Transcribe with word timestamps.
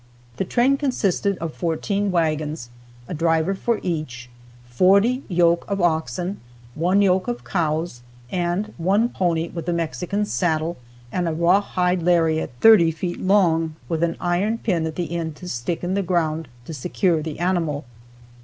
The 0.37 0.45
train 0.45 0.77
consisted 0.77 1.37
of 1.37 1.53
fourteen 1.53 2.09
wagons, 2.09 2.71
a 3.07 3.13
driver 3.13 3.53
for 3.53 3.79
each, 3.83 4.31
forty 4.67 5.21
yoke 5.27 5.63
of 5.67 5.79
oxen, 5.79 6.41
one 6.73 7.03
yoke 7.03 7.27
of 7.27 7.43
cows 7.43 8.01
and 8.31 8.73
one 8.77 9.09
pony 9.09 9.49
with 9.49 9.69
a 9.69 9.73
Mexican 9.73 10.25
saddle 10.25 10.77
and 11.11 11.27
a 11.27 11.33
rawhide 11.33 12.01
lariat 12.01 12.49
thirty 12.61 12.89
feet 12.89 13.21
long, 13.21 13.75
with 13.87 14.01
an 14.01 14.17
iron 14.19 14.57
pin 14.57 14.87
at 14.87 14.95
the 14.95 15.15
end 15.15 15.35
to 15.35 15.47
stick 15.47 15.83
in 15.83 15.93
the 15.93 16.01
ground 16.01 16.47
to 16.65 16.73
secure 16.73 17.21
the 17.21 17.37
animal. 17.37 17.85